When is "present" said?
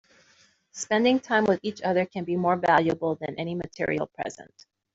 4.07-4.65